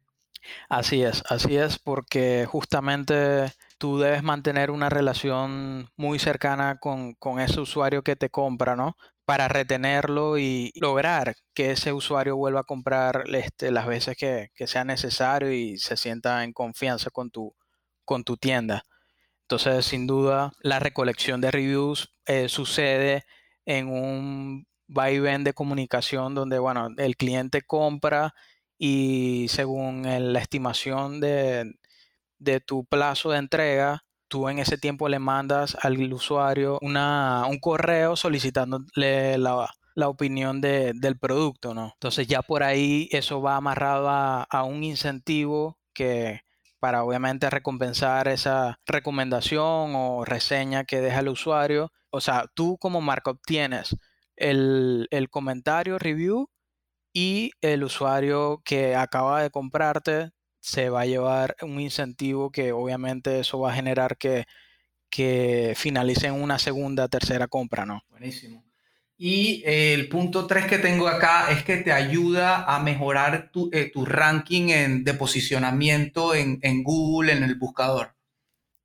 Así 0.68 1.02
es, 1.02 1.22
así 1.30 1.56
es, 1.56 1.78
porque 1.78 2.44
justamente 2.46 3.54
tú 3.78 3.98
debes 3.98 4.22
mantener 4.22 4.70
una 4.70 4.90
relación 4.90 5.88
muy 5.96 6.18
cercana 6.18 6.76
con, 6.78 7.16
ese 7.40 7.58
usuario 7.58 8.02
que 8.02 8.16
te 8.16 8.28
compra, 8.28 8.76
¿no? 8.76 8.98
Para 9.24 9.48
retenerlo 9.48 10.36
y 10.36 10.72
lograr 10.74 11.36
que 11.54 11.70
ese 11.70 11.94
usuario 11.94 12.36
vuelva 12.36 12.60
a 12.60 12.64
comprar 12.64 13.24
este, 13.32 13.70
las 13.70 13.86
veces 13.86 14.14
que, 14.18 14.50
sea 14.66 14.84
necesario 14.84 15.50
y 15.54 15.78
se 15.78 15.96
sienta 15.96 16.44
en 16.44 16.52
confianza 16.52 17.08
con 17.08 17.30
tu, 17.30 17.56
con 18.04 18.24
tu 18.24 18.36
tienda. 18.36 18.84
Entonces, 19.50 19.86
sin 19.86 20.06
duda, 20.06 20.52
la 20.60 20.78
recolección 20.78 21.40
de 21.40 21.50
reviews 21.50 22.12
eh, 22.26 22.50
sucede 22.50 23.24
en 23.64 23.88
un 23.88 24.66
vaivén 24.86 25.42
de 25.42 25.54
comunicación 25.54 26.34
donde, 26.34 26.58
bueno, 26.58 26.88
el 26.98 27.16
cliente 27.16 27.62
compra 27.62 28.34
y 28.76 29.46
según 29.48 30.02
la 30.04 30.38
estimación 30.38 31.20
de, 31.20 31.74
tu 32.66 32.84
plazo 32.84 33.30
de 33.30 33.38
entrega, 33.38 34.04
tú 34.28 34.50
en 34.50 34.58
ese 34.58 34.76
tiempo 34.76 35.08
le 35.08 35.18
mandas 35.18 35.78
al 35.80 36.12
usuario 36.12 36.78
una, 36.82 37.46
un 37.48 37.58
correo 37.58 38.16
solicitándole 38.16 39.38
la, 39.38 39.66
opinión 40.06 40.60
del 40.60 41.18
producto, 41.18 41.72
¿no? 41.72 41.92
Entonces 41.94 42.26
ya 42.26 42.42
por 42.42 42.62
ahí 42.62 43.08
eso 43.12 43.40
va 43.40 43.56
amarrado 43.56 44.10
a 44.10 44.62
un 44.64 44.84
incentivo 44.84 45.78
que 45.94 46.42
para 46.78 47.04
obviamente 47.04 47.50
recompensar 47.50 48.28
esa 48.28 48.78
recomendación 48.86 49.94
o 49.94 50.24
reseña 50.24 50.84
que 50.84 51.00
deja 51.00 51.20
el 51.20 51.28
usuario. 51.28 51.92
O 52.10 52.20
sea, 52.20 52.46
tú 52.54 52.78
como 52.78 53.00
marca 53.00 53.30
obtienes 53.30 53.96
el, 54.36 55.08
comentario, 55.30 55.98
review 55.98 56.48
y 57.12 57.52
el 57.60 57.84
usuario 57.84 58.62
que 58.64 58.94
acaba 58.94 59.42
de 59.42 59.50
comprarte 59.50 60.30
se 60.60 60.90
va 60.90 61.02
a 61.02 61.06
llevar 61.06 61.56
un 61.62 61.80
incentivo 61.80 62.50
que 62.50 62.72
obviamente 62.72 63.40
eso 63.40 63.58
va 63.58 63.72
a 63.72 63.74
generar 63.74 64.16
que, 64.16 64.44
que 65.10 65.74
finalicen 65.76 66.34
una 66.34 66.58
segunda, 66.58 67.08
tercera 67.08 67.48
compra, 67.48 67.86
¿no? 67.86 68.02
Buenísimo. 68.10 68.67
Y 69.20 69.64
eh, 69.66 69.94
el 69.94 70.08
punto 70.08 70.46
3 70.46 70.66
que 70.66 70.78
tengo 70.78 71.08
acá 71.08 71.50
es 71.50 71.64
que 71.64 71.78
te 71.78 71.92
ayuda 71.92 72.64
a 72.64 72.78
mejorar 72.78 73.50
tu, 73.50 73.68
eh, 73.72 73.90
ranking 73.94 74.68
en, 74.68 75.02
de 75.02 75.12
posicionamiento 75.14 76.36
en, 76.36 76.60
Google, 76.84 77.32
en 77.32 77.42
el 77.42 77.56
buscador. 77.56 78.14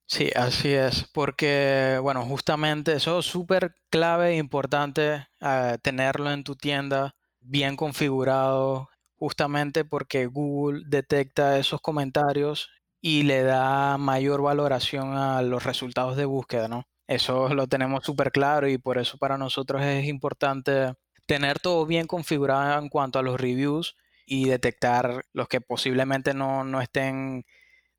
Sí, 0.07 0.31
así 0.35 0.73
es, 0.73 1.07
porque, 1.13 1.99
bueno, 2.01 2.25
justamente 2.25 2.93
eso 2.93 3.19
es 3.19 3.27
súper 3.27 3.75
clave 3.91 4.31
e 4.31 4.37
importante 4.37 5.27
eh, 5.39 5.77
tenerlo 5.83 6.31
en 6.31 6.43
tu 6.43 6.55
tienda 6.55 7.15
bien 7.39 7.75
configurado, 7.75 8.89
justamente 9.15 9.85
porque 9.85 10.25
Google 10.25 10.81
detecta 10.87 11.59
esos 11.59 11.79
comentarios 11.79 12.69
y 12.99 13.23
le 13.23 13.43
da 13.43 13.97
mayor 13.99 14.41
valoración 14.41 15.15
a 15.15 15.41
los 15.43 15.63
resultados 15.63 16.17
de 16.17 16.25
búsqueda, 16.25 16.67
¿no? 16.67 16.87
Eso 17.07 17.53
lo 17.53 17.67
tenemos 17.67 18.03
súper 18.05 18.31
claro 18.31 18.67
y 18.67 18.77
por 18.77 18.97
eso 18.97 19.17
para 19.17 19.37
nosotros 19.37 19.81
es 19.83 20.05
importante 20.05 20.93
tener 21.25 21.59
todo 21.59 21.85
bien 21.85 22.07
configurado 22.07 22.79
en 22.79 22.89
cuanto 22.89 23.19
a 23.19 23.23
los 23.23 23.39
reviews 23.39 23.95
y 24.25 24.45
detectar 24.45 25.25
los 25.33 25.47
que 25.47 25.61
posiblemente 25.61 26.33
no, 26.33 26.81
estén 26.81 27.45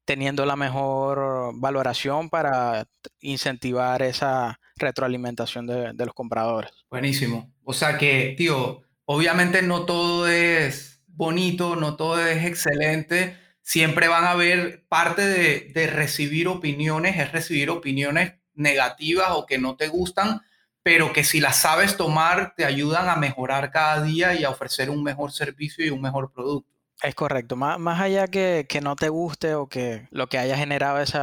teniendo 0.05 0.47
la 0.47 0.57
mejor 0.57 1.53
valoración 1.55 2.29
para 2.31 2.87
incentivar 3.21 4.03
esa 4.03 4.61
retroalimentación 4.77 5.67
de, 5.67 5.93
de, 5.93 6.07
los 6.07 6.15
compradores. 6.15 6.71
Buenísimo. 6.91 7.53
O 7.63 7.73
sea 7.73 7.97
que, 7.97 8.35
tío, 8.37 8.83
obviamente 9.05 9.63
no 9.63 9.85
todo 9.85 10.29
es 10.29 11.03
bonito, 11.07 11.77
no 11.77 11.97
todo 11.97 12.27
es 12.27 12.45
excelente. 12.45 13.39
Siempre 13.63 14.09
van 14.09 14.25
a 14.25 14.33
haber 14.33 14.87
parte 14.89 15.23
de, 15.23 15.71
de 15.73 15.87
recibir 15.87 16.49
opiniones, 16.49 17.17
es 17.19 17.33
recibir 17.33 17.71
opiniones 17.71 18.35
negativas 18.55 19.31
o 19.33 19.47
que 19.47 19.59
no 19.59 19.77
te 19.77 19.89
gustan, 19.89 20.43
pero 20.83 21.13
que 21.13 21.25
si 21.25 21.41
las 21.41 21.57
sabes 21.57 21.97
tomar 21.97 22.55
te 22.57 22.65
ayudan 22.65 23.09
a 23.09 23.17
mejorar 23.17 23.71
cada 23.71 24.03
día 24.03 24.35
y 24.35 24.45
a 24.45 24.51
ofrecer 24.51 24.91
un 24.91 25.03
mejor 25.03 25.33
servicio 25.33 25.85
y 25.85 25.91
un 25.91 26.01
mejor 26.01 26.31
producto. 26.33 26.71
Es 27.03 27.15
correcto, 27.15 27.57
más, 27.57 27.79
más 27.79 28.01
allá 28.01 28.29
que, 28.29 28.67
que, 28.69 28.81
no 28.81 28.95
te 28.95 29.09
guste 29.09 29.55
o 29.57 29.69
que 29.69 30.07
lo 30.11 30.29
que 30.29 30.39
haya 30.39 30.57
generado 30.57 31.01
ese 31.01 31.19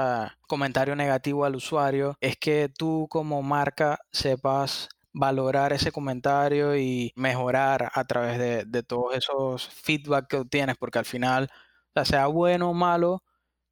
comentario 0.48 0.96
negativo 0.96 1.46
al 1.46 1.56
usuario, 1.56 2.18
es 2.20 2.38
que 2.38 2.70
tú 2.70 3.08
como 3.10 3.42
marca 3.42 4.00
sepas 4.12 4.90
valorar 5.14 5.74
ese 5.74 5.92
comentario 5.92 6.76
y 6.76 7.14
mejorar 7.16 7.92
a 7.94 8.04
través 8.06 8.38
de, 8.38 8.66
de 8.66 8.84
todos 8.84 9.16
esos 9.16 9.70
feedback 9.70 10.28
que 10.28 10.38
obtienes, 10.38 10.78
porque 10.78 11.00
al 11.00 11.06
final, 11.06 11.50
sea 12.04 12.28
bueno 12.28 12.72
o 12.72 12.74
malo, 12.74 13.24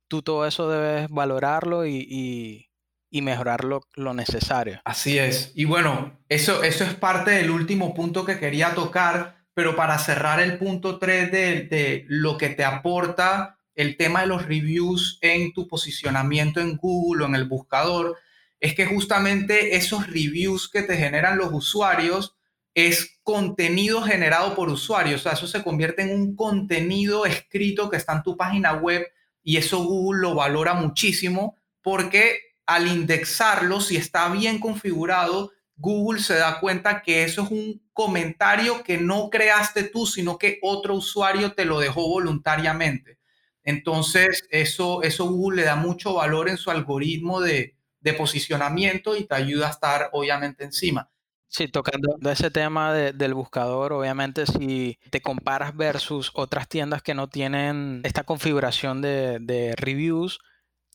tú 0.07 0.21
todo 0.21 0.45
eso 0.45 0.69
debes 0.69 1.09
valorarlo 1.09 1.85
y 1.85 2.05
y 2.09 2.68
mejorar 3.11 3.63
lo, 3.63 4.13
necesario. 4.13 4.81
Así 4.85 5.17
es. 5.17 5.51
Y 5.55 5.65
bueno, 5.65 6.19
eso, 6.29 6.63
eso 6.63 6.83
es 6.83 6.93
parte 6.93 7.31
del 7.31 7.49
último 7.49 7.93
punto 7.93 8.25
que 8.25 8.39
quería 8.39 8.75
tocar, 8.75 9.37
pero 9.53 9.75
para 9.75 9.97
cerrar 9.97 10.39
el 10.39 10.57
punto 10.57 10.99
3 10.99 11.31
de, 11.31 11.61
de 11.63 12.05
lo 12.07 12.37
que 12.37 12.49
te 12.49 12.63
aporta 12.63 13.57
el 13.75 13.97
tema 13.97 14.21
de 14.21 14.27
los 14.27 14.45
reviews 14.45 15.19
en 15.21 15.53
tu 15.53 15.67
posicionamiento 15.67 16.59
en 16.59 16.75
Google 16.77 17.23
o 17.23 17.27
en 17.27 17.35
el 17.35 17.45
buscador, 17.45 18.17
es 18.59 18.75
que 18.75 18.85
justamente 18.85 19.75
esos 19.75 20.07
reviews 20.07 20.69
que 20.69 20.83
te 20.83 20.97
generan 20.97 21.37
los 21.37 21.53
usuarios 21.53 22.35
es 22.73 23.19
contenido 23.23 24.01
generado 24.01 24.55
por 24.55 24.69
usuarios. 24.69 25.21
O 25.21 25.23
sea, 25.23 25.33
eso 25.33 25.47
se 25.47 25.63
convierte 25.63 26.01
en 26.01 26.11
un 26.11 26.35
contenido 26.35 27.25
escrito 27.25 27.89
que 27.89 27.97
está 27.97 28.13
en 28.13 28.23
tu 28.23 28.37
página 28.37 28.73
web 28.73 29.07
y 29.43 29.57
eso 29.57 29.83
Google 29.83 30.21
lo 30.21 30.35
valora 30.35 30.73
muchísimo 30.73 31.57
porque 31.81 32.39
al 32.69 32.85
indexarlo, 32.85 33.81
si 33.81 33.97
está 33.97 34.29
bien 34.29 34.59
configurado, 34.59 35.51
Google 35.75 36.21
se 36.21 36.35
da 36.35 36.59
cuenta 36.59 37.01
que 37.01 37.23
eso 37.23 37.41
es 37.41 37.49
un 37.49 37.81
comentario 37.93 38.83
que 38.83 38.99
no 38.99 39.31
creaste 39.31 39.85
tú, 39.85 40.05
sino 40.05 40.37
que 40.37 40.59
otro 40.61 40.93
usuario 40.93 41.53
te 41.53 41.65
lo 41.65 41.79
dejó 41.79 42.07
voluntariamente. 42.07 43.17
Entonces, 43.63 44.43
eso, 44.51 45.01
eso 45.01 45.25
Google 45.25 45.61
le 45.61 45.67
da 45.67 45.75
mucho 45.75 46.13
valor 46.13 46.47
en 46.47 46.57
su 46.57 46.69
algoritmo 46.69 47.41
de, 47.41 47.75
posicionamiento 48.15 49.15
y 49.15 49.25
te 49.25 49.35
ayuda 49.35 49.67
a 49.67 49.71
estar 49.71 50.09
obviamente 50.13 50.63
encima. 50.63 51.09
Sí, 51.47 51.67
tocando 51.67 52.17
ese 52.29 52.51
tema 52.51 52.93
del 52.93 53.33
buscador, 53.33 53.93
obviamente 53.93 54.45
si 54.45 54.99
te 55.09 55.21
comparas 55.21 55.75
versus 55.75 56.31
otras 56.35 56.67
tiendas 56.67 57.01
que 57.01 57.15
no 57.15 57.29
tienen 57.29 58.01
esta 58.03 58.23
configuración 58.23 59.01
de, 59.01 59.39
de 59.39 59.75
reviews, 59.75 60.39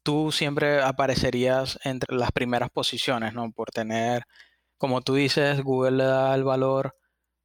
tú 0.04 0.30
siempre 0.30 0.80
aparecerías 0.80 1.78
entre 1.82 2.14
las 2.14 2.30
primeras 2.30 2.70
posiciones, 2.70 3.34
¿no? 3.34 3.50
Por 3.50 3.70
tener, 3.70 4.24
como 4.78 5.00
tú 5.00 5.14
dices, 5.14 5.62
Google 5.62 5.96
le 5.96 6.04
da 6.04 6.34
el 6.34 6.44
valor 6.44 6.94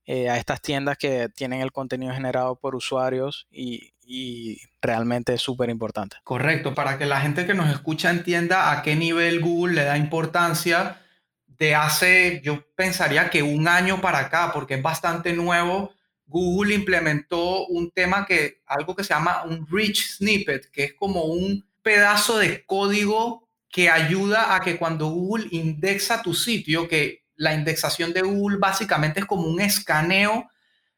eh, 0.06 0.30
a 0.30 0.38
estas 0.38 0.62
tiendas 0.62 0.98
que 0.98 1.30
tienen 1.30 1.62
el 1.62 1.72
contenido 1.72 2.13
generado 2.13 2.58
por 2.58 2.75
usuarios 2.75 3.48
y, 3.50 3.94
y 4.04 4.58
realmente 4.82 5.34
es 5.34 5.42
súper 5.42 5.70
importante. 5.70 6.18
Correcto, 6.24 6.75
para 6.75 6.98
que 6.98 7.06
la 7.06 7.22
gente 7.22 7.46
que 7.46 7.54
nos 7.54 7.70
escucha 7.70 8.10
entienda 8.10 8.72
a 8.72 8.82
qué 8.82 8.96
nivel 8.96 9.39
Google 9.39 9.75
le 9.75 9.84
da 9.86 9.98
importancia 9.98 11.01
de 11.46 11.75
hace, 11.75 12.42
yo 12.44 12.66
pensaría 12.75 13.30
que 13.30 13.44
un 13.44 13.68
año 13.68 14.01
para 14.01 14.20
acá, 14.20 14.51
porque 14.54 14.75
es 14.75 14.82
bastante 14.82 15.34
nuevo, 15.34 15.94
Google 16.25 16.74
implementó 16.74 17.68
un 17.68 17.92
tema 17.92 18.25
que, 18.25 18.62
algo 18.66 18.96
que 18.96 19.04
se 19.04 19.13
llama 19.13 19.44
un 19.44 19.68
rich 19.68 20.18
snippet, 20.18 20.72
que 20.72 20.86
es 20.86 20.94
como 20.94 21.25
un 21.25 21.68
pedazo 21.81 22.38
de 22.38 22.65
código 22.65 23.48
que 23.69 23.89
ayuda 23.89 24.55
a 24.55 24.62
que 24.62 24.77
cuando 24.77 25.07
Google 25.09 25.48
indexa 25.51 26.21
tu 26.21 26.33
sitio, 26.33 26.88
que 26.88 27.24
la 27.36 27.53
indexación 27.53 28.13
de 28.13 28.21
Google 28.21 28.57
básicamente 28.57 29.21
es 29.21 29.25
como 29.25 29.48
un 29.48 29.62
escaneo, 29.62 30.50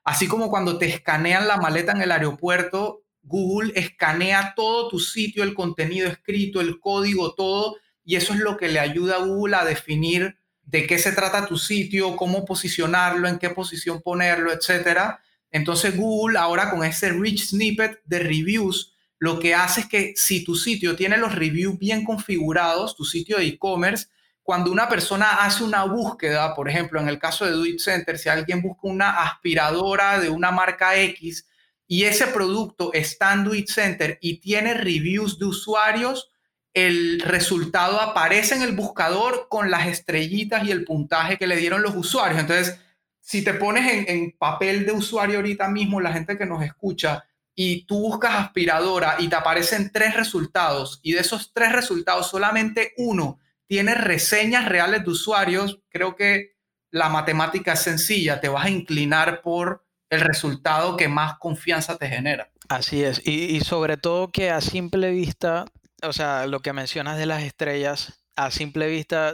así 0.03 0.27
como 0.27 0.49
cuando 0.49 0.77
te 0.77 0.87
escanean 0.87 1.47
la 1.47 1.57
maleta 1.57 1.91
en 1.91 2.01
el 2.01 2.11
aeropuerto, 2.11 3.03
Google 3.23 3.73
escanea 3.75 4.53
todo 4.55 4.89
tu 4.89 4.99
sitio, 4.99 5.43
el 5.43 5.53
contenido 5.53 6.09
escrito, 6.09 6.59
el 6.59 6.79
código, 6.79 7.35
todo, 7.35 7.77
y 8.03 8.15
eso 8.15 8.33
es 8.33 8.39
lo 8.39 8.57
que 8.57 8.69
le 8.69 8.79
ayuda 8.79 9.17
a 9.17 9.25
Google 9.25 9.55
a 9.55 9.65
definir 9.65 10.37
de 10.63 10.87
qué 10.87 10.97
se 10.97 11.11
trata 11.11 11.45
tu 11.45 11.57
sitio, 11.57 12.15
cómo 12.15 12.45
posicionarlo, 12.45 13.27
en 13.27 13.37
qué 13.37 13.49
posición 13.49 14.01
ponerlo, 14.01 14.51
etc. 14.51 15.17
Entonces 15.51 15.95
Google 15.95 16.39
ahora 16.39 16.71
con 16.71 16.83
ese 16.83 17.11
rich 17.11 17.49
snippet 17.49 18.01
de 18.05 18.19
reviews, 18.19 18.90
lo 19.21 19.37
que 19.37 19.53
hace 19.53 19.81
es 19.81 19.85
que 19.85 20.13
si 20.15 20.43
tu 20.43 20.55
sitio 20.55 20.95
tiene 20.95 21.15
los 21.15 21.35
reviews 21.35 21.77
bien 21.77 22.03
configurados, 22.03 22.95
tu 22.95 23.05
sitio 23.05 23.37
de 23.37 23.45
e-commerce, 23.45 24.07
cuando 24.41 24.71
una 24.71 24.89
persona 24.89 25.45
hace 25.45 25.63
una 25.63 25.83
búsqueda, 25.83 26.55
por 26.55 26.67
ejemplo, 26.67 26.99
en 26.99 27.07
el 27.07 27.19
caso 27.19 27.45
de 27.45 27.51
Do 27.51 27.63
Center, 27.77 28.17
si 28.17 28.29
alguien 28.29 28.63
busca 28.63 28.87
una 28.87 29.21
aspiradora 29.21 30.19
de 30.19 30.31
una 30.31 30.49
marca 30.49 30.99
X 30.99 31.47
y 31.85 32.05
ese 32.05 32.25
producto 32.25 32.91
está 32.93 33.31
en 33.33 33.43
Do 33.43 33.51
Center 33.67 34.17
y 34.21 34.39
tiene 34.39 34.73
reviews 34.73 35.37
de 35.37 35.45
usuarios, 35.45 36.31
el 36.73 37.21
resultado 37.21 38.01
aparece 38.01 38.55
en 38.55 38.63
el 38.63 38.75
buscador 38.75 39.49
con 39.51 39.69
las 39.69 39.85
estrellitas 39.85 40.65
y 40.65 40.71
el 40.71 40.83
puntaje 40.83 41.37
que 41.37 41.45
le 41.45 41.57
dieron 41.57 41.83
los 41.83 41.95
usuarios. 41.95 42.39
Entonces, 42.39 42.79
si 43.19 43.43
te 43.43 43.53
pones 43.53 44.07
en, 44.07 44.31
papel 44.31 44.87
de 44.87 44.93
usuario 44.93 45.37
ahorita 45.37 45.69
mismo, 45.69 46.01
la 46.01 46.11
gente 46.11 46.39
que 46.39 46.47
nos 46.47 46.63
escucha, 46.63 47.23
y 47.55 47.85
tú 47.85 47.99
buscas 47.99 48.35
aspiradora 48.35 49.15
y 49.19 49.27
te 49.27 49.35
aparecen 49.35 49.91
tres 49.91 50.15
resultados, 50.15 50.99
y 51.03 51.13
de 51.13 51.21
esos 51.21 51.53
tres 51.53 51.71
resultados 51.71 52.29
solamente 52.29 52.93
uno 52.97 53.39
tiene 53.67 53.95
reseñas 53.95 54.67
reales 54.67 55.03
de 55.03 55.11
usuarios, 55.11 55.79
creo 55.89 56.15
que 56.15 56.57
la 56.91 57.09
matemática 57.09 57.73
es 57.73 57.79
sencilla, 57.81 58.41
te 58.41 58.49
vas 58.49 58.65
a 58.65 58.69
inclinar 58.69 59.41
por 59.41 59.85
el 60.09 60.21
resultado 60.21 60.97
que 60.97 61.07
más 61.07 61.37
confianza 61.39 61.97
te 61.97 62.09
genera. 62.09 62.51
Así 62.67 63.03
es, 63.03 63.21
y 63.25 63.59
sobre 63.61 63.97
todo 63.97 64.31
que 64.31 64.49
a 64.49 64.61
simple 64.61 65.11
vista 65.11 65.65
o 66.03 66.13
sea, 66.13 66.47
lo 66.47 66.61
que 66.61 66.73
mencionas 66.73 67.17
de 67.17 67.25
las 67.25 67.43
estrellas, 67.43 68.23
a 68.35 68.51
simple 68.51 68.87
vista 68.87 69.33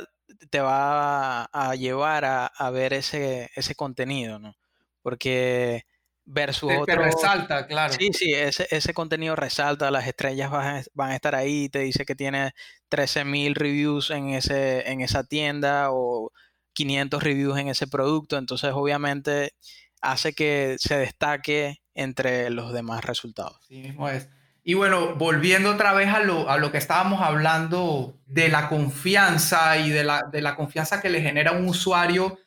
te 0.49 0.59
va 0.59 1.45
a, 1.45 1.75
llevar 1.75 2.25
a, 2.25 2.69
ver 2.71 2.93
ese, 2.93 3.49
ese 3.55 3.75
contenido, 3.75 4.39
¿no? 4.39 4.55
Porque 5.01 5.85
versus 6.27 6.69
te, 6.69 6.77
otro... 6.77 7.01
resalta, 7.01 7.65
claro. 7.65 7.93
Sí, 7.93 8.11
sí, 8.13 8.33
ese, 8.33 8.67
ese 8.69 8.93
contenido 8.93 9.35
resalta, 9.35 9.89
las 9.89 10.05
estrellas 10.05 10.51
van 10.51 10.77
a, 10.77 10.83
van 10.93 11.11
a 11.11 11.15
estar 11.15 11.33
ahí, 11.33 11.69
te 11.69 11.79
dice 11.79 12.05
que 12.05 12.15
tiene 12.15 12.53
13.000 12.91 13.55
reviews 13.55 14.11
en, 14.11 14.29
ese, 14.29 14.91
en 14.91 15.01
esa 15.01 15.23
tienda 15.23 15.87
o 15.91 16.31
500 16.73 17.23
reviews 17.23 17.57
en 17.57 17.69
ese 17.69 17.87
producto, 17.87 18.37
entonces 18.37 18.71
obviamente 18.73 19.53
hace 20.01 20.33
que 20.33 20.75
se 20.77 20.97
destaque 20.97 21.81
entre 21.95 22.49
los 22.49 22.73
demás 22.73 23.03
resultados. 23.03 23.57
Sí 23.67 23.79
mismo 23.79 24.09
es. 24.09 24.29
Y 24.63 24.73
bueno, 24.73 25.15
volviendo 25.15 25.71
otra 25.71 25.93
vez 25.93 26.09
a 26.09 26.19
lo, 26.19 26.49
a 26.49 26.57
lo 26.57 26.73
que 26.73 26.77
estábamos 26.77 27.21
hablando 27.21 28.19
de 28.25 28.49
la 28.49 28.67
confianza 28.67 29.77
y 29.77 29.89
de 29.89 30.03
la, 30.03 30.23
de 30.23 30.41
la 30.41 30.57
confianza 30.57 31.01
que 31.01 31.09
le 31.09 31.21
genera 31.21 31.53
un 31.53 31.69
usuario, 31.69 32.37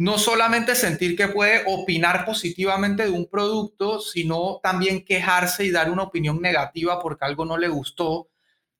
no 0.00 0.16
solamente 0.16 0.74
sentir 0.74 1.14
que 1.14 1.28
puede 1.28 1.62
opinar 1.66 2.24
positivamente 2.24 3.02
de 3.02 3.10
un 3.10 3.28
producto, 3.28 4.00
sino 4.00 4.58
también 4.62 5.04
quejarse 5.04 5.66
y 5.66 5.70
dar 5.70 5.90
una 5.90 6.04
opinión 6.04 6.40
negativa 6.40 6.98
porque 7.02 7.26
algo 7.26 7.44
no 7.44 7.58
le 7.58 7.68
gustó. 7.68 8.30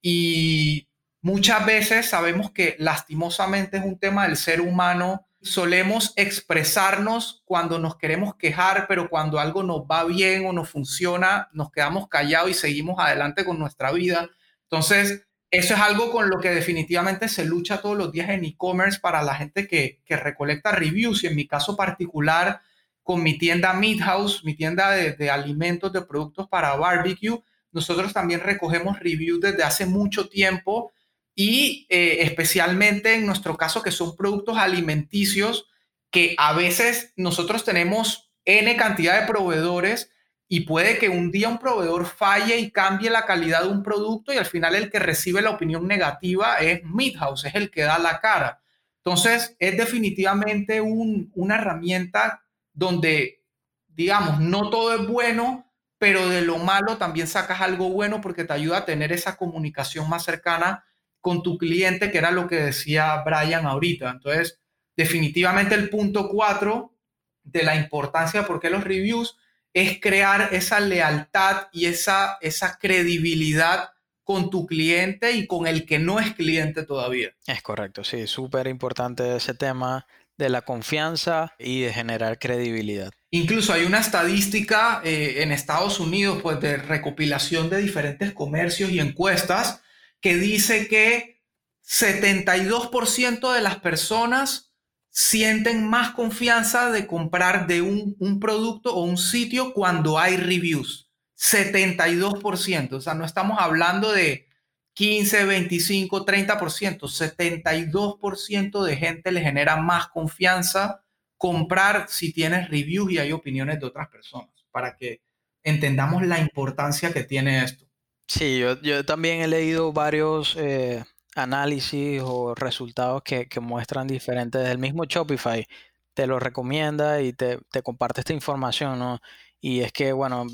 Y 0.01 0.89
muchas 1.21 1.67
veces 1.67 2.07
sabemos 2.07 2.53
que 2.53 2.75
lastimosamente 2.79 3.77
es 3.77 3.85
un 3.85 3.99
tema 3.99 4.27
del 4.27 4.39
ser 4.39 4.63
humano 4.63 5.27
solemos 5.43 6.15
expresarnos 6.17 7.43
cuando 7.45 7.79
nos 7.79 7.97
queremos 7.97 8.35
quejar, 8.37 8.87
pero 8.89 9.11
cuando 9.11 9.39
algo 9.39 9.63
nos 9.63 9.83
va 9.83 10.05
bien 10.05 10.47
o 10.47 10.55
nos 10.55 10.71
funciona, 10.71 11.51
nos 11.53 11.71
quedamos 11.71 12.09
callados 12.09 12.51
y 12.51 12.55
seguimos 12.55 12.99
adelante 12.99 13.45
con 13.45 13.59
nuestra 13.59 13.93
vida. 13.93 14.31
Entonces, 14.63 15.27
eso 15.51 15.75
es 15.75 15.81
algo 15.81 16.11
con 16.11 16.31
lo 16.31 16.39
que 16.39 16.51
definitivamente 16.51 17.29
se 17.29 17.45
lucha 17.45 17.81
todos 17.81 17.97
los 17.97 18.13
días 18.13 18.31
en 18.31 18.45
e-commerce 18.45 19.01
para 19.01 19.23
la 19.23 19.35
gente 19.35 19.67
que, 19.67 20.01
recolecta 20.09 20.73
reviews 20.73 21.25
y 21.25 21.27
en 21.27 21.37
mi 21.37 21.47
caso 21.47 21.77
particular 21.77 22.61
con 23.03 23.23
mi 23.23 23.39
tienda 23.39 23.73
Meat 23.73 24.01
House, 24.01 24.45
mi 24.45 24.55
tienda 24.55 24.91
de, 24.93 25.13
de 25.13 25.31
alimentos, 25.31 25.93
de 25.93 26.03
productos 26.03 26.49
para 26.49 26.77
barbecue, 26.77 27.43
nosotros 27.73 28.13
también 28.13 28.41
recogemos 28.41 28.99
reviews 29.01 29.41
desde 29.41 29.63
hace 29.63 29.87
mucho 29.87 30.29
tiempo 30.29 30.93
y 31.35 31.87
eh, 31.89 32.19
especialmente 32.21 33.15
en 33.15 33.27
nuestro 33.27 33.57
caso 33.57 33.83
que 33.83 33.93
son 33.93 34.17
productos 34.17 34.59
alimenticios 34.59 35.69
que 36.11 36.35
a 36.39 36.53
veces 36.53 37.13
nosotros 37.17 37.65
tenemos 37.65 38.31
N 38.45 38.77
cantidad 38.77 39.21
de 39.21 39.27
proveedores 39.27 40.11
y 40.53 40.63
puede 40.63 40.99
que 40.99 41.09
un 41.09 41.31
día 41.31 41.49
un 41.49 41.61
proveedor 41.61 42.07
falle 42.07 42.59
y 42.59 42.73
cambie 42.73 43.09
la 43.09 43.25
calidad 43.25 43.63
de 43.63 43.69
un 43.69 43.85
producto 43.85 44.33
y 44.33 44.37
al 44.37 44.47
final 44.47 44.75
el 44.75 44.91
que 44.91 44.99
recibe 44.99 45.41
la 45.43 45.51
opinión 45.51 45.87
negativa 45.87 46.57
es 46.57 46.83
Midhouse, 46.83 47.45
es 47.45 47.55
el 47.55 47.71
que 47.71 47.83
da 47.83 48.01
la 48.01 48.19
cara. 48.19 48.61
Entonces 48.97 49.55
es 49.61 49.77
definitivamente 49.77 50.81
una 50.81 51.55
herramienta 51.55 52.43
donde, 52.73 53.45
digamos, 53.87 54.41
no 54.41 54.71
todo 54.71 54.93
es 54.93 55.07
bueno, 55.07 55.73
pero 55.99 56.29
de 56.29 56.43
lo 56.43 56.59
malo 56.59 56.97
también 56.97 57.29
sacas 57.29 57.61
algo 57.61 57.91
bueno 57.91 58.21
porque 58.21 58.43
te 58.43 58.53
ayuda 58.53 58.79
a 58.79 58.85
tener 58.85 59.13
esa 59.13 59.37
comunicación 59.37 60.09
más 60.09 60.25
cercana 60.25 60.85
con 61.21 61.45
tu 61.45 61.59
cliente, 61.59 62.11
que 62.11 62.19
era 62.19 62.33
lo 62.33 62.49
que 62.49 62.57
decía 62.57 63.23
Brian 63.25 63.67
ahorita. 63.67 64.11
Entonces, 64.11 64.59
definitivamente 64.97 65.77
el 65.77 65.89
punto 65.91 66.29
cuatro 66.29 66.97
de 67.45 67.63
la 67.63 67.77
importancia 67.77 68.41
de 68.41 68.47
por 68.49 68.59
qué 68.59 68.69
los 68.69 68.83
reviews 68.83 69.37
es 69.73 70.01
crear 70.01 70.51
esa 70.53 70.81
lealtad 70.81 71.69
y 71.73 71.87
esa, 71.87 72.39
esa 72.41 72.79
credibilidad 72.79 73.91
con 74.25 74.51
tu 74.51 74.67
cliente 74.67 75.33
y 75.33 75.47
con 75.47 75.67
el 75.67 75.87
que 75.87 75.99
no 75.99 76.21
es 76.21 76.35
cliente 76.35 76.85
todavía. 76.85 77.31
Es 77.47 77.63
correcto, 77.63 78.05
sí, 78.05 78.27
súper 78.27 78.67
importante 78.69 79.37
ese 79.37 79.55
tema 79.55 80.07
de 80.37 80.49
la 80.49 80.63
confianza 80.63 81.55
y 81.59 81.83
de 81.83 81.93
generar 81.93 82.39
credibilidad. 82.39 83.13
Incluso 83.31 83.73
hay 83.73 83.85
una 83.85 84.01
estadística 84.01 85.03
eh, 85.05 85.43
en 85.43 85.53
Estados 85.53 86.01
Unidos, 86.01 86.41
pues 86.43 86.61
de 86.61 86.77
recopilación 86.77 87.71
de 87.71 87.79
diferentes 87.79 88.33
comercios 88.33 88.91
y 88.91 89.01
encuestas, 89.01 89.83
que 90.21 90.37
dice 90.37 90.89
que 90.89 91.43
72% 91.85 93.53
de 93.53 93.61
las 93.61 93.81
personas 93.81 94.70
sienten 95.11 95.89
más 95.89 96.13
confianza 96.13 96.91
de 96.91 97.07
comprar 97.07 97.67
de 97.67 97.83
un, 97.83 98.41
producto 98.41 98.95
o 98.95 99.05
un 99.05 99.19
sitio 99.19 99.73
cuando 99.75 100.19
hay 100.19 100.37
reviews. 100.37 101.11
72%. 101.37 102.93
O 102.93 103.01
sea, 103.01 103.15
no 103.15 103.25
estamos 103.25 103.59
hablando 103.61 104.13
de 104.13 104.47
15, 104.95 105.45
25, 105.45 106.25
30%. 106.25 107.01
72% 107.09 108.85
de 108.85 108.97
gente 108.97 109.33
le 109.33 109.41
genera 109.41 109.77
más 109.77 110.09
confianza 110.09 111.03
comprar 111.37 112.07
si 112.09 112.33
tienes 112.33 112.69
reviews 112.69 113.11
y 113.13 113.19
hay 113.19 113.33
opiniones 113.33 113.81
de 113.81 113.87
otras 113.87 114.09
personas, 114.09 114.51
para 114.71 114.97
que 114.97 115.23
entendamos 115.63 116.27
la 116.27 116.39
importancia 116.39 117.13
que 117.13 117.25
tiene 117.25 117.65
esto. 117.65 117.87
Sí, 118.29 118.61
yo, 118.61 119.05
también 119.05 119.41
he 119.41 119.49
leído 119.49 119.93
varios 119.93 120.55
eh, 120.59 121.03
análisis 121.37 122.23
o 122.25 122.55
resultados 122.55 123.23
que, 123.23 123.49
muestran 123.61 124.07
diferentes 124.07 124.63
del 124.63 124.79
mismo 124.79 125.05
Shopify. 125.05 125.67
Te 126.15 126.27
lo 126.27 126.39
recomienda 126.39 127.23
y 127.23 127.33
te, 127.33 127.59
comparte 127.83 128.21
esta 128.21 128.33
información, 128.33 128.99
¿no? 128.99 129.21
Y 129.61 129.81
es 129.81 129.93
que, 129.93 130.13
bueno, 130.13 130.47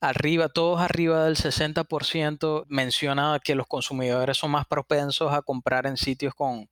arriba, 0.00 0.48
todos 0.48 0.80
arriba 0.80 1.24
del 1.24 1.36
60% 1.36 2.64
menciona 2.68 3.40
que 3.42 3.54
los 3.54 3.66
consumidores 3.66 4.36
son 4.36 4.50
más 4.52 4.66
propensos 4.66 5.32
a 5.32 5.42
comprar 5.42 5.86
en 5.86 5.96
sitios 5.96 6.34
con, 6.34 6.68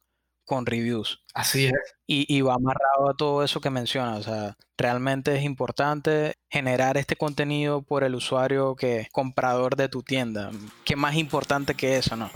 con 0.47 0.65
reviews. 0.65 1.23
Así 1.35 1.67
es. 1.67 1.73
Y, 2.07 2.41
va 2.41 2.55
amarrado 2.55 3.11
a 3.11 3.15
todo 3.17 3.43
eso 3.43 3.61
que 3.61 3.69
menciona. 3.69 4.17
O 4.17 4.23
sea, 4.23 4.57
realmente 4.79 5.37
es 5.37 5.43
importante 5.43 6.35
generar 6.49 6.97
este 6.97 7.17
contenido 7.17 7.83
por 7.83 8.05
el 8.05 8.15
usuario 8.15 8.77
que 8.77 9.09
comprador 9.13 9.77
de 9.77 9.89
tu 9.89 10.03
tienda. 10.03 10.51
¿Qué 10.85 10.97
más 10.97 11.17
importante 11.17 11.75
que 11.75 11.97
eso, 11.97 12.17
no? 12.17 12.31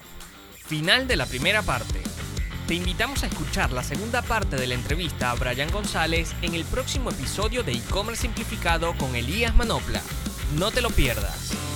Final 0.71 1.09
de 1.09 1.17
la 1.17 1.27
primera 1.27 1.63
parte. 1.63 2.01
Te 2.69 2.75
invitamos 2.75 3.25
a 3.25 3.27
escuchar 3.27 3.73
la 3.73 3.83
segunda 3.83 4.23
parte 4.23 4.55
de 4.55 4.69
la 4.69 4.75
entrevista 4.75 5.33
a 5.33 5.35
Brian 5.35 5.69
González 5.73 6.33
en 6.43 6.55
el 6.55 6.65
próximo 6.65 7.11
episodio 7.11 7.65
de 7.65 7.73
e-commerce 7.73 8.23
simplificado 8.23 8.97
con 8.97 9.17
Elías 9.17 9.57
Manopla. 9.57 10.01
No 10.57 10.71
te 10.71 10.81
lo 10.81 10.91
pierdas. 10.91 11.70